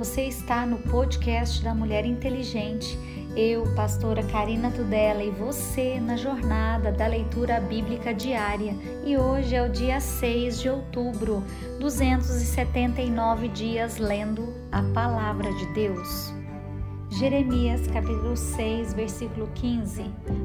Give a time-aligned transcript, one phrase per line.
[0.00, 2.98] Você está no podcast da Mulher Inteligente.
[3.36, 8.74] Eu, pastora Karina Tudela, e você na jornada da leitura bíblica diária.
[9.04, 11.44] E hoje é o dia 6 de outubro,
[11.78, 16.32] 279 dias lendo a palavra de Deus.
[17.10, 20.02] Jeremias capítulo 6, versículo 15.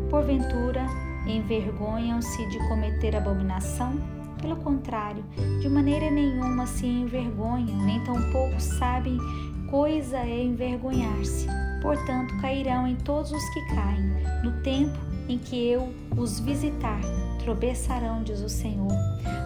[0.10, 0.86] Porventura,
[1.26, 4.25] envergonham-se de cometer abominação?
[4.46, 5.24] Pelo contrário,
[5.60, 9.18] de maneira nenhuma se envergonham, nem tampouco sabem
[9.72, 11.48] coisa é envergonhar-se.
[11.82, 14.04] Portanto, cairão em todos os que caem.
[14.44, 14.96] No tempo
[15.28, 17.02] em que eu os visitar,
[17.44, 18.94] tropeçarão, diz o Senhor.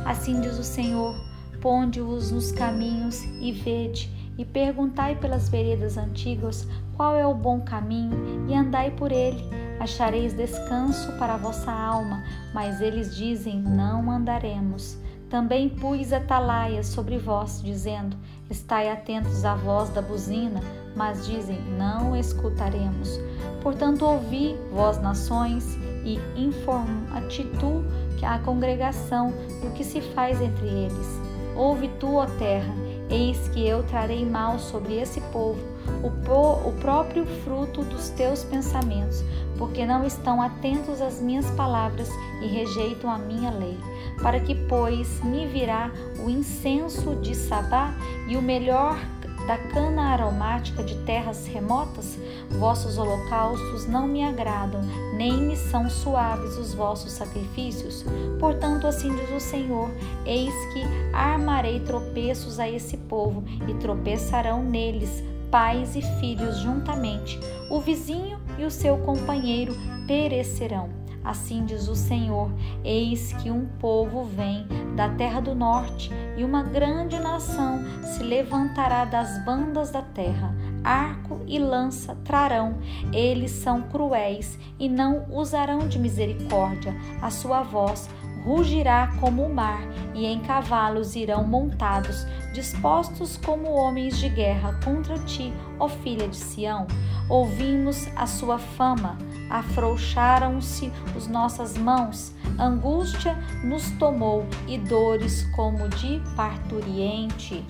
[0.06, 1.16] Assim diz o Senhor:
[1.62, 8.50] ponde-os nos caminhos e vede, e perguntai pelas veredas antigas qual é o bom caminho,
[8.50, 14.98] e andai por ele achareis descanso para a vossa alma, mas eles dizem: Não andaremos.
[15.30, 18.18] Também pus atalaias sobre vós, dizendo:
[18.50, 20.60] Estai atentos à voz da buzina,
[20.96, 23.20] mas dizem: Não escutaremos.
[23.62, 27.84] Portanto, ouvi, vós nações, e informate tu
[28.24, 31.20] a congregação do que se faz entre eles.
[31.56, 32.74] Ouve tu, ó terra,
[33.10, 35.60] eis que eu trarei mal sobre esse povo
[36.04, 39.24] o, o próprio fruto dos teus pensamentos,
[39.60, 42.10] porque não estão atentos às minhas palavras
[42.42, 43.78] e rejeitam a minha lei.
[44.24, 45.92] Para que, pois, me virá
[46.26, 47.94] o incenso de Sabá
[48.30, 48.98] e o melhor
[49.46, 52.18] da cana aromática de terras remotas,
[52.52, 54.82] vossos holocaustos não me agradam,
[55.16, 58.06] nem me são suaves os vossos sacrifícios.
[58.40, 59.90] Portanto, assim diz o Senhor:
[60.26, 67.40] Eis que armarei tropeços a esse povo, e tropeçarão neles pais e filhos juntamente,
[67.72, 69.74] o vizinho e o seu companheiro
[70.06, 70.90] perecerão.
[71.24, 72.52] Assim diz o Senhor:
[72.84, 74.66] Eis que um povo vem
[74.96, 80.56] da terra do norte, e uma grande nação se levantará das bandas da terra.
[80.84, 82.78] Arco e lança trarão,
[83.12, 86.96] eles são cruéis e não usarão de misericórdia.
[87.22, 88.10] A sua voz
[88.44, 89.82] rugirá como o mar,
[90.14, 96.38] e em cavalos irão montados, dispostos como homens de guerra contra ti, ó filha de
[96.38, 96.88] Sião.
[97.30, 99.18] Ouvimos a sua fama,
[99.50, 107.64] afrouxaram-se as nossas mãos, angústia nos tomou e dores como de parturiente.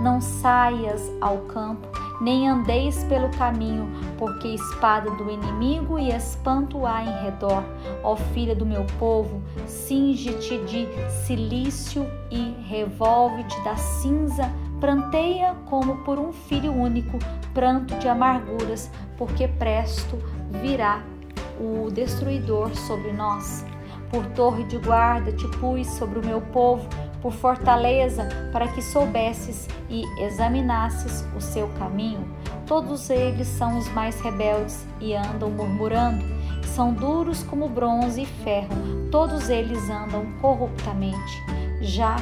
[0.00, 1.88] Não saias ao campo,
[2.20, 3.88] nem andeis pelo caminho,
[4.18, 7.62] porque espada do inimigo e espanto há em redor.
[8.02, 10.88] Ó filha do meu povo, cinge-te de
[11.24, 14.50] silício e revolve-te da cinza,
[14.80, 17.18] pranteia como por um filho único,
[17.52, 20.18] pranto de amarguras, porque presto
[20.62, 21.02] virá
[21.58, 23.64] o destruidor sobre nós.
[24.10, 26.88] Por torre de guarda te pus sobre o meu povo,
[27.20, 32.28] por fortaleza, para que soubesses e examinasses o seu caminho.
[32.66, 36.24] Todos eles são os mais rebeldes e andam murmurando.
[36.64, 41.42] São duros como bronze e ferro, todos eles andam corruptamente.
[41.80, 42.16] Já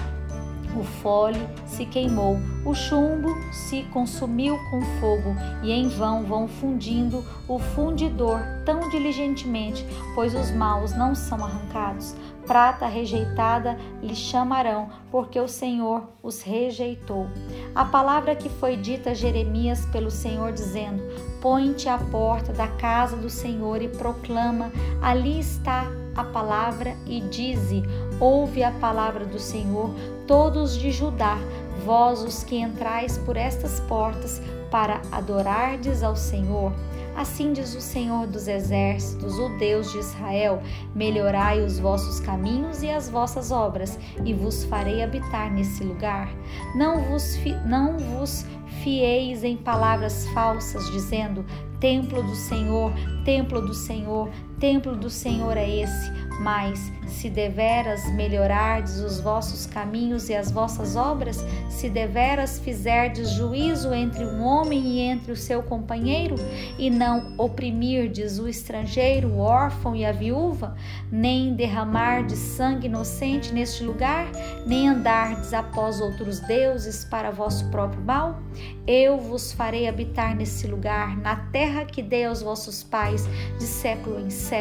[0.77, 7.25] o fole se queimou, o chumbo se consumiu com fogo, e em vão vão fundindo
[7.49, 12.15] o fundidor tão diligentemente, pois os maus não são arrancados.
[12.47, 17.27] Prata rejeitada lhe chamarão, porque o Senhor os rejeitou.
[17.75, 21.03] A palavra que foi dita a Jeremias pelo Senhor, dizendo:
[21.41, 24.71] Põe-te à porta da casa do Senhor e proclama:
[25.01, 27.83] Ali está a palavra e dize:
[28.21, 29.91] Ouve a palavra do Senhor,
[30.27, 31.39] todos de Judá,
[31.85, 34.41] vós os que entrais por estas portas
[34.71, 36.73] para adorardes ao Senhor.
[37.17, 40.61] Assim diz o Senhor dos Exércitos, o Deus de Israel:
[40.95, 46.29] Melhorai os vossos caminhos e as vossas obras, e vos farei habitar nesse lugar.
[46.75, 48.45] Não vos, fi, não vos
[48.83, 51.45] fieis em palavras falsas, dizendo:
[51.79, 52.93] Templo do Senhor,
[53.25, 54.29] templo do Senhor,
[54.61, 56.13] templo do Senhor é esse.
[56.41, 63.95] Mas, se deveras melhorardes os vossos caminhos e as vossas obras, se deveras fizerdes juízo
[63.95, 66.35] entre um homem e entre o seu companheiro,
[66.77, 70.77] e não oprimirdes o estrangeiro, o órfão e a viúva,
[71.11, 74.27] nem derramardes sangue inocente neste lugar,
[74.67, 78.41] nem andardes após outros deuses para vosso próprio mal,
[78.87, 83.25] eu vos farei habitar nesse lugar, na terra que dei aos vossos pais,
[83.59, 84.54] de século em século.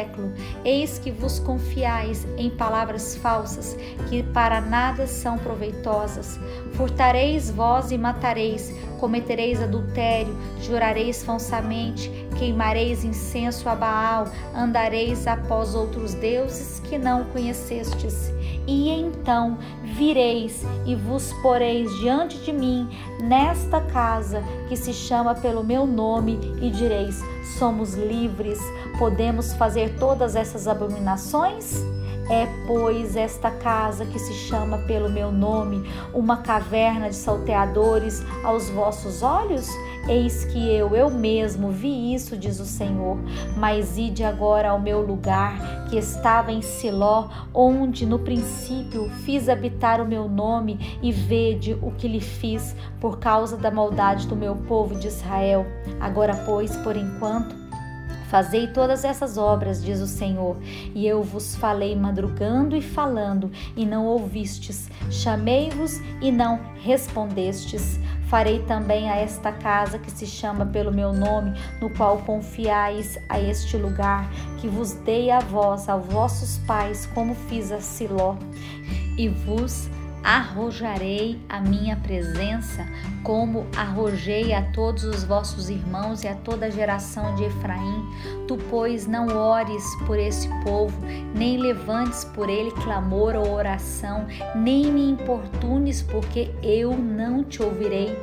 [0.64, 3.76] Eis que vos confiais em palavras falsas,
[4.08, 6.38] que para nada são proveitosas.
[6.74, 16.14] Furtareis vós e matareis, cometereis adultério, jurareis falsamente, queimareis incenso a Baal, andareis após outros
[16.14, 18.32] deuses que não conhecestes
[18.66, 22.88] E então vireis e vos poreis diante de mim
[23.20, 27.20] nesta casa que se chama pelo meu nome, e direis:
[27.58, 28.58] somos livres,
[28.98, 31.82] podemos fazer todas essas abominações?
[32.30, 35.84] É, pois, esta casa que se chama pelo meu nome,
[36.14, 39.68] uma caverna de salteadores aos vossos olhos?
[40.08, 43.18] Eis que eu, eu mesmo, vi isso, diz o Senhor.
[43.56, 50.00] Mas ide agora ao meu lugar, que estava em Siló, onde no princípio fiz habitar
[50.00, 54.56] o meu nome, e vede o que lhe fiz por causa da maldade do meu
[54.56, 55.66] povo de Israel.
[56.00, 57.63] Agora, pois, por enquanto,
[58.34, 60.56] Fazei todas essas obras, diz o Senhor,
[60.92, 64.90] e eu vos falei madrugando e falando, e não ouvistes.
[65.08, 67.96] Chamei-vos e não respondestes.
[68.26, 73.38] Farei também a esta casa que se chama pelo meu nome, no qual confiais a
[73.38, 74.28] este lugar,
[74.60, 78.34] que vos dei a vós, a vossos pais, como fiz a Siló,
[79.16, 79.88] e vos
[80.24, 82.86] arrojarei a minha presença,
[83.22, 88.02] como arrojei a todos os vossos irmãos e a toda a geração de Efraim.
[88.48, 90.98] Tu, pois, não ores por esse povo,
[91.34, 98.16] nem levantes por ele clamor ou oração, nem me importunes, porque eu não te ouvirei.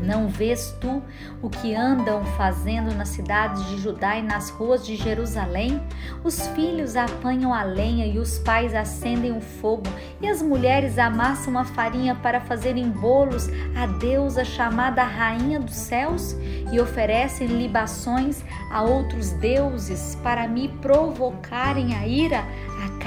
[0.00, 1.02] Não vês tu
[1.42, 5.82] o que andam fazendo nas cidades de Judá e nas ruas de Jerusalém?
[6.22, 9.84] Os filhos apanham a lenha e os pais acendem o fogo,
[10.20, 16.36] e as mulheres amassam a farinha para fazerem bolos à deusa chamada Rainha dos Céus,
[16.70, 22.44] e oferecem libações a outros deuses para me provocarem a ira?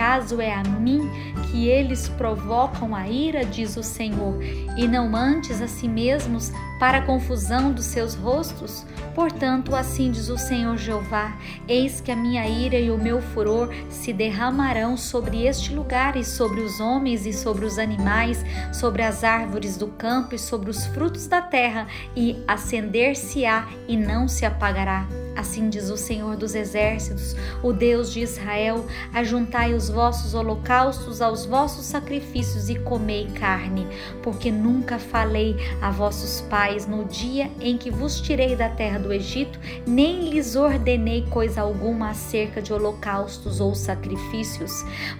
[0.01, 1.07] Acaso é a mim
[1.51, 4.42] que eles provocam a ira, diz o Senhor,
[4.75, 8.83] e não antes a si mesmos para a confusão dos seus rostos?
[9.13, 11.38] Portanto, assim diz o Senhor Jeová:
[11.68, 16.24] Eis que a minha ira e o meu furor se derramarão sobre este lugar e
[16.24, 18.44] sobre os homens e sobre os animais,
[18.74, 24.27] sobre as árvores do campo e sobre os frutos da terra, e acender-se-á e não
[24.27, 25.06] se apagará.
[25.36, 31.45] Assim diz o Senhor dos Exércitos, o Deus de Israel: Ajuntai os vossos holocaustos aos
[31.45, 33.88] vossos sacrifícios e comei carne,
[34.22, 39.13] porque nunca falei a vossos pais no dia em que vos tirei da terra do
[39.13, 39.57] Egito,
[39.88, 44.72] nem lhes ordenei coisa alguma acerca de holocaustos ou sacrifícios,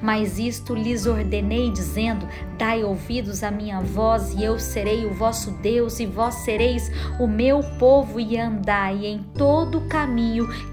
[0.02, 5.52] mas isto lhes ordenei, dizendo: Dai ouvidos à minha voz, e eu serei o vosso
[5.62, 10.01] Deus, e vós sereis o meu povo, e andai em todo o caminho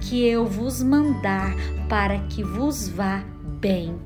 [0.00, 1.54] que eu vos mandar,
[1.88, 3.22] para que vos vá
[3.60, 3.96] bem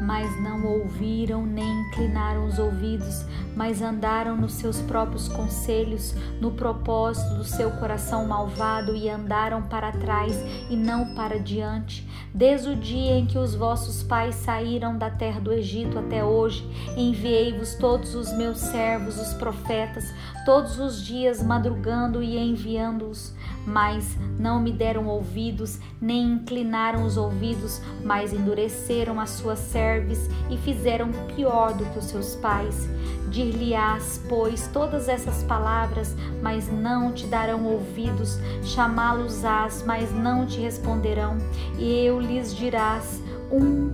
[0.00, 3.24] mas não ouviram nem inclinaram os ouvidos,
[3.54, 9.92] mas andaram nos seus próprios conselhos, no propósito do seu coração malvado e andaram para
[9.92, 10.34] trás
[10.70, 12.08] e não para diante.
[12.32, 16.64] Desde o dia em que os vossos pais saíram da terra do Egito até hoje,
[16.96, 20.04] enviei-vos todos os meus servos, os profetas,
[20.46, 23.34] todos os dias madrugando e enviando-os
[23.66, 29.58] mas não me deram ouvidos, nem inclinaram os ouvidos, mas endureceram as suas
[29.90, 32.88] cerves e fizeram pior do que os seus pais.
[33.28, 41.38] Dir-lhe-ás, pois, todas essas palavras, mas não te darão ouvidos, chamá-los-ás, mas não te responderão,
[41.78, 43.90] e eu lhes dirás: um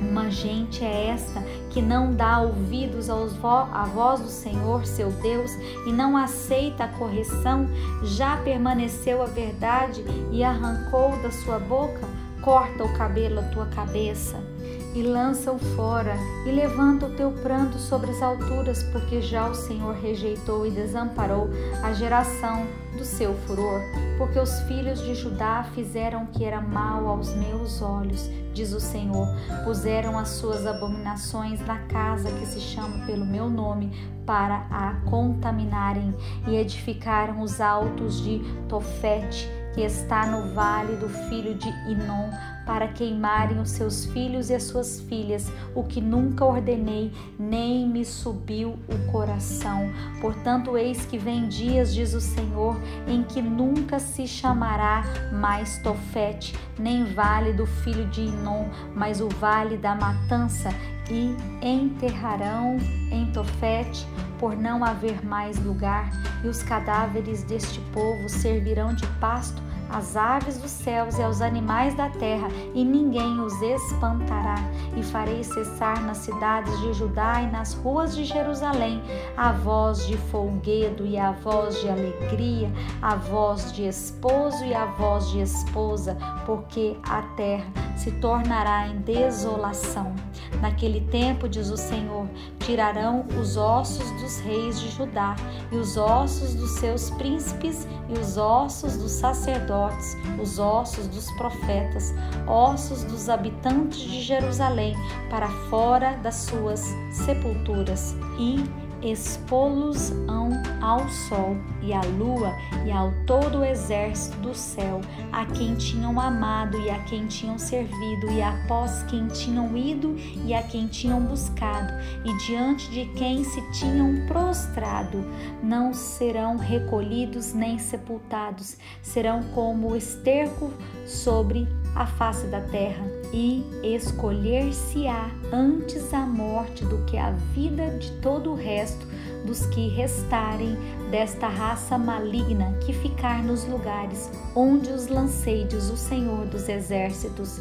[0.00, 5.50] uma gente é esta que não dá ouvidos à voz do Senhor, seu Deus,
[5.86, 7.66] e não aceita a correção,
[8.04, 12.06] já permaneceu a verdade e arrancou da sua boca?
[12.42, 14.47] Corta o cabelo da tua cabeça
[14.94, 16.16] e lança-o fora,
[16.46, 21.48] e levanta o teu pranto sobre as alturas, porque já o Senhor rejeitou e desamparou
[21.82, 22.66] a geração
[22.96, 23.80] do seu furor,
[24.16, 28.80] porque os filhos de Judá fizeram o que era mal aos meus olhos, diz o
[28.80, 29.28] Senhor,
[29.64, 33.92] puseram as suas abominações na casa que se chama pelo meu nome,
[34.26, 36.14] para a contaminarem,
[36.46, 39.48] e edificaram os altos de Tofete,
[39.78, 42.30] que está no vale do filho de Inom,
[42.66, 48.04] para queimarem os seus filhos e as suas filhas, o que nunca ordenei, nem me
[48.04, 49.88] subiu o coração.
[50.20, 56.58] Portanto, eis que vem dias, diz o Senhor, em que nunca se chamará mais Tofete,
[56.76, 58.64] nem vale do filho de Inom,
[58.96, 60.70] mas o vale da matança,
[61.08, 62.78] e enterrarão
[63.12, 64.04] em Tofete,
[64.40, 66.10] por não haver mais lugar,
[66.42, 71.94] e os cadáveres deste povo servirão de pasto às aves dos céus e aos animais
[71.94, 74.56] da terra, e ninguém os espantará.
[74.96, 79.02] E farei cessar nas cidades de Judá e nas ruas de Jerusalém
[79.36, 84.86] a voz de folguedo e a voz de alegria, a voz de esposo e a
[84.86, 87.66] voz de esposa, porque a terra
[87.96, 90.14] se tornará em desolação.
[90.60, 92.28] Naquele tempo, diz o Senhor,
[92.60, 95.36] tirarão os ossos dos reis de Judá,
[95.70, 102.12] e os ossos dos seus príncipes, e os ossos dos sacerdotes, os ossos dos profetas,
[102.46, 104.94] ossos dos habitantes de Jerusalém,
[105.30, 108.16] para fora das suas sepulturas.
[108.38, 110.50] E expô-los-ão
[110.80, 112.52] ao sol e à lua
[112.84, 115.00] e ao todo o exército do céu,
[115.32, 120.54] a quem tinham amado e a quem tinham servido, e após quem tinham ido e
[120.54, 121.92] a quem tinham buscado,
[122.24, 125.24] e diante de quem se tinham prostrado,
[125.62, 130.72] não serão recolhidos nem sepultados, serão como esterco
[131.06, 138.10] sobre a face da terra, e escolher-se-á antes a morte do que a vida de
[138.20, 139.06] todo o resto
[139.44, 140.76] dos que restarem
[141.10, 147.60] desta raça maligna que ficar nos lugares onde os lancei, diz o Senhor dos Exércitos.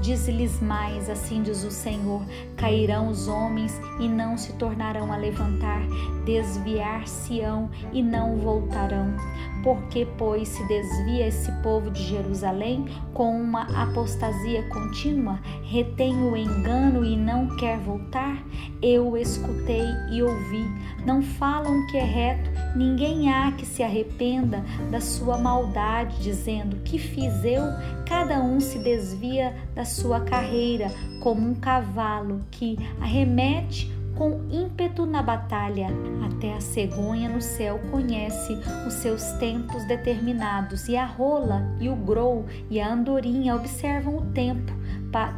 [0.00, 2.22] Diz-lhes mais, assim diz o Senhor:
[2.56, 5.82] cairão os homens e não se tornarão a levantar,
[6.24, 9.14] desviar-se-ão e não voltarão.
[9.62, 17.04] Porque, pois, se desvia esse povo de Jerusalém com uma apostasia contínua, retém o engano
[17.04, 18.42] e não quer voltar?
[18.80, 20.64] Eu escutei e ouvi.
[21.04, 26.98] Não falam que é reto, ninguém há que se arrependa da sua maldade, dizendo: Que
[26.98, 27.62] fiz eu?
[28.06, 30.86] Cada um se desvia da sua carreira
[31.20, 35.86] como um cavalo que arremete com ímpeto na batalha.
[36.26, 38.52] Até a cegonha no céu conhece
[38.86, 44.26] os seus tempos determinados, e a rola, e o grou, e a andorinha observam o
[44.32, 44.76] tempo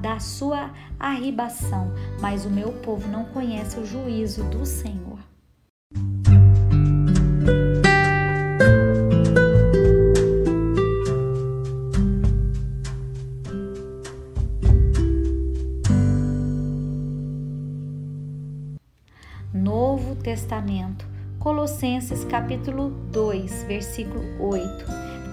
[0.01, 5.10] da sua arribação, mas o meu povo não conhece o juízo do Senhor.
[20.31, 21.05] Testamento,
[21.41, 24.85] Colossenses capítulo 2, versículo 8.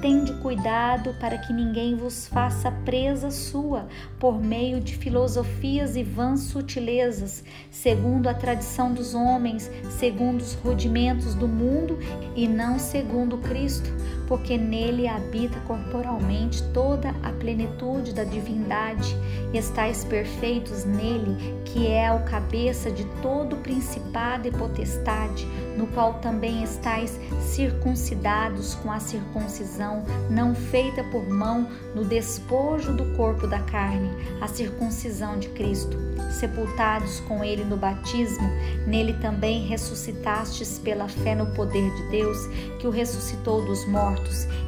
[0.01, 3.87] Tende cuidado para que ninguém vos faça presa sua
[4.19, 11.35] por meio de filosofias e vãs sutilezas, segundo a tradição dos homens, segundo os rudimentos
[11.35, 11.99] do mundo
[12.35, 13.91] e não segundo Cristo,
[14.27, 19.15] porque nele habita corporalmente toda a plenitude da divindade,
[19.53, 25.45] estáis perfeitos nele, que é o cabeça de todo principado e potestade,
[25.77, 33.15] no qual também estáis circuncidados com a circuncisão não feita por mão no despojo do
[33.15, 34.09] corpo da carne,
[34.41, 35.97] a circuncisão de Cristo.
[36.31, 38.49] Sepultados com ele no batismo,
[38.85, 42.37] nele também ressuscitastes pela fé no poder de Deus,
[42.79, 44.16] que o ressuscitou dos mortos,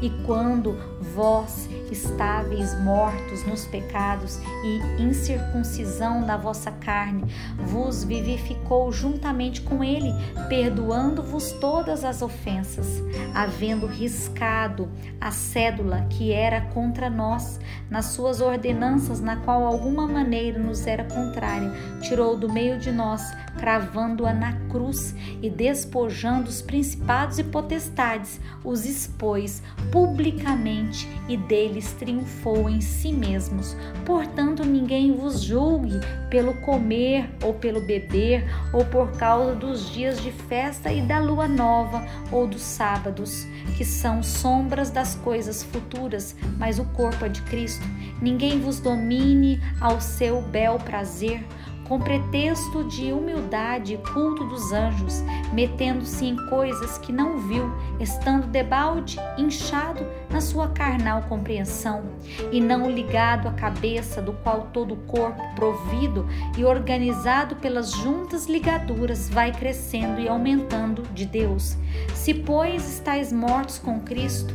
[0.02, 0.78] e quando
[1.14, 10.14] vós estáveis mortos nos pecados e incircuncisão da vossa carne, vos vivificou juntamente com ele,
[10.48, 13.02] perdoando-vos todas as ofensas,
[13.34, 14.90] havendo riscado
[15.20, 21.04] a cédula que era contra nós, nas suas ordenanças, na qual alguma maneira nos era
[21.04, 23.22] contrária, tirou do meio de nós,
[23.60, 29.62] cravando-a na cruz e despojando os principados e potestades, os expôs
[29.92, 33.76] publicamente e deles triunfou em si mesmos.
[34.06, 36.00] Portanto, ninguém vos julgue
[36.30, 41.48] pelo comer ou pelo beber, ou por causa dos dias de festa e da lua
[41.48, 43.46] nova, ou dos sábados,
[43.78, 47.86] que são sombras das coisas futuras, mas o corpo é de Cristo.
[48.22, 51.44] Ninguém vos domine ao seu bel prazer
[51.90, 57.66] com pretexto de humildade e culto dos anjos, metendo-se em coisas que não viu,
[58.00, 62.04] estando debalde, inchado na sua carnal compreensão,
[62.52, 68.46] e não ligado à cabeça, do qual todo o corpo, provido e organizado pelas juntas
[68.46, 71.76] ligaduras, vai crescendo e aumentando de Deus.
[72.14, 74.54] Se, pois, estáis mortos com Cristo,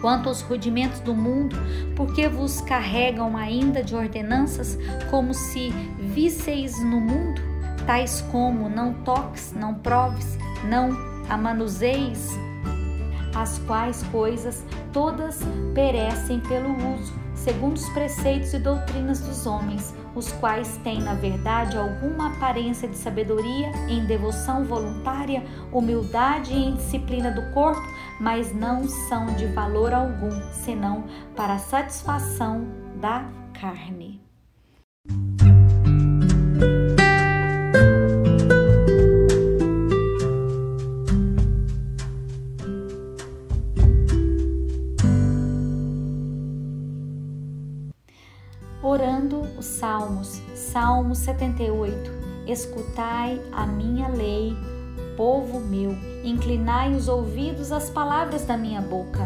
[0.00, 1.56] Quanto aos rudimentos do mundo,
[1.96, 4.78] porque vos carregam ainda de ordenanças,
[5.10, 5.72] como se
[6.08, 7.40] visseis no mundo,
[7.86, 10.90] tais como não toques, não proves, não
[11.28, 12.36] amanuseis,
[13.34, 15.40] as quais coisas todas
[15.74, 21.76] perecem pelo uso, segundo os preceitos e doutrinas dos homens, os quais têm, na verdade,
[21.76, 27.86] alguma aparência de sabedoria em devoção voluntária, humildade e em disciplina do corpo,
[28.18, 31.04] mas não são de valor algum, senão
[31.36, 34.27] para a satisfação da carne.
[48.98, 52.10] Orando os Salmos, Salmo Salmo 78
[52.48, 54.56] Escutai a minha lei,
[55.16, 55.92] povo meu,
[56.24, 59.20] inclinai os ouvidos às palavras da minha boca.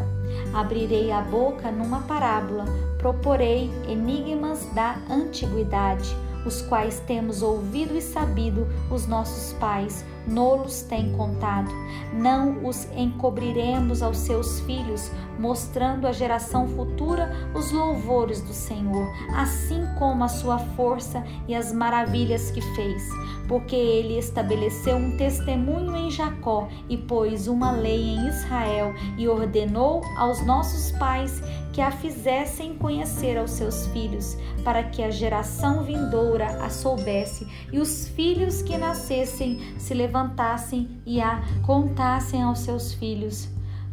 [0.52, 2.66] Abrirei a boca numa parábola,
[2.98, 6.14] proporei enigmas da antiguidade,
[6.44, 11.70] os quais temos ouvido e sabido os nossos pais, nolos têm contado.
[12.12, 19.84] Não os encobriremos aos seus filhos, mostrando à geração futura os louvores do Senhor, assim
[19.98, 23.02] como a sua força e as maravilhas que fez.
[23.48, 30.02] Porque ele estabeleceu um testemunho em Jacó e pôs uma lei em Israel e ordenou
[30.16, 36.46] aos nossos pais que a fizessem conhecer aos seus filhos, para que a geração vindoura
[36.62, 40.11] a soubesse e os filhos que nascessem se levantassem
[41.06, 43.48] e a contassem aos seus filhos,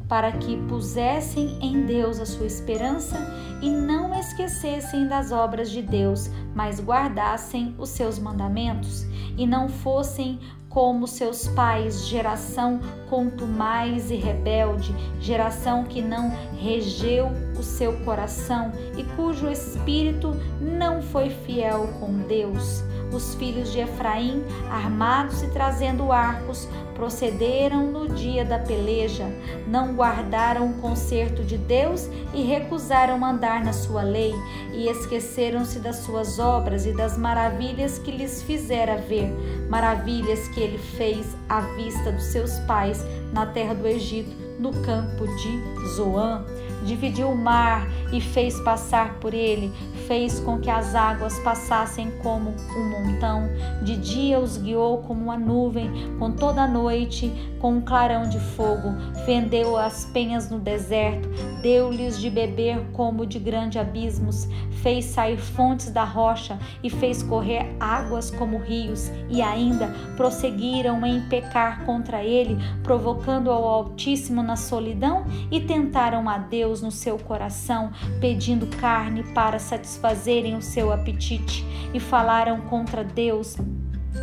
[0.08, 3.18] para que pusessem em Deus a sua esperança
[3.62, 9.06] e não esquecessem das obras de Deus, mas guardassem os seus mandamentos
[9.38, 17.64] e não fossem como seus pais, geração contumaz e rebelde, geração que não regeu o
[17.64, 22.84] seu coração e cujo espírito não foi fiel com Deus.
[23.12, 29.25] Os filhos de Efraim, armados e trazendo arcos, procederam no dia da peleja,
[29.66, 34.34] não guardaram o conserto de Deus e recusaram andar na sua lei,
[34.74, 39.34] e esqueceram-se das suas obras e das maravilhas que lhes fizera ver,
[39.70, 45.25] maravilhas que ele fez à vista dos seus pais na terra do Egito, no campo
[45.38, 46.46] de Zoan
[46.89, 49.72] dividiu o mar e fez passar por ele,
[50.08, 53.48] fez com que as águas passassem como um montão.
[53.84, 58.39] De dia os guiou como uma nuvem, com toda a noite, com um clarão de
[58.39, 58.93] fogo.
[59.25, 61.29] Fendeu as penhas no deserto,
[61.62, 64.48] deu-lhes de beber como de grandes abismos.
[64.81, 69.12] Fez sair fontes da rocha e fez correr águas como rios.
[69.29, 76.37] E ainda prosseguiram em pecar contra ele, provocando ao Altíssimo na solidão e tentaram a
[76.37, 83.57] Deus No seu coração, pedindo carne para satisfazerem o seu apetite, e falaram contra Deus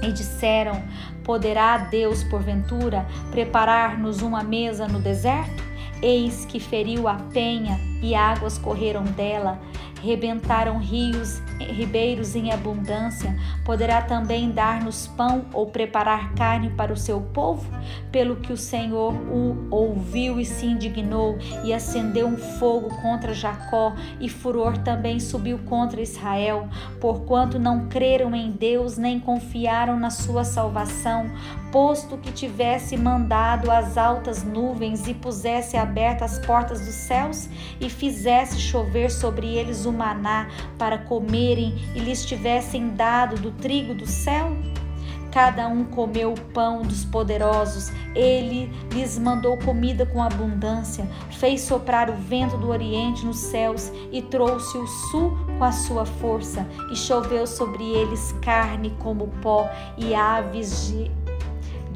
[0.02, 0.82] e disseram:
[1.24, 5.64] Poderá Deus, porventura, preparar-nos uma mesa no deserto?
[6.02, 9.58] Eis que feriu a penha e águas correram dela,
[10.02, 13.34] rebentaram rios, ribeiros em abundância.
[13.64, 17.66] Poderá também dar-nos pão ou preparar carne para o seu povo?
[18.12, 23.94] Pelo que o Senhor o ouviu e se indignou, e acendeu um fogo contra Jacó,
[24.20, 26.68] e furor também subiu contra Israel,
[27.00, 31.30] porquanto não creram em Deus nem confiaram na sua salvação,
[31.72, 37.48] posto que tivesse mandado as altas nuvens e pusesse abertas as portas dos céus
[37.80, 43.94] e fizesse chover sobre eles o maná para comerem e lhes tivessem dado do trigo
[43.94, 44.52] do céu?
[45.36, 52.08] Cada um comeu o pão dos poderosos, ele lhes mandou comida com abundância, fez soprar
[52.08, 56.96] o vento do oriente nos céus e trouxe o sul com a sua força, e
[56.96, 59.68] choveu sobre eles carne como pó
[59.98, 61.10] e aves de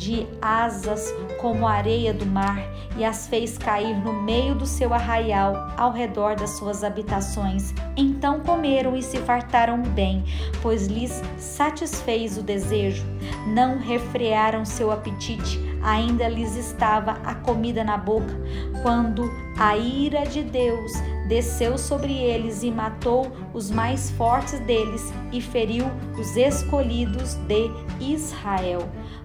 [0.01, 2.59] de asas como a areia do mar,
[2.97, 7.75] e as fez cair no meio do seu arraial, ao redor das suas habitações.
[7.99, 10.25] Então comeram e se fartaram bem,
[10.63, 13.05] pois lhes satisfez o desejo.
[13.49, 18.41] Não refrearam seu apetite, ainda lhes estava a comida na boca,
[18.83, 20.93] quando a ira de Deus
[21.31, 25.87] desceu sobre eles e matou os mais fortes deles e feriu
[26.19, 28.81] os escolhidos de Israel.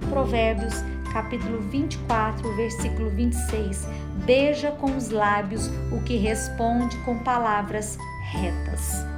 [0.08, 0.76] Provérbios
[1.12, 3.88] capítulo 24, versículo 26.
[4.24, 7.98] Beija com os lábios o que responde com palavras
[8.32, 9.14] retas.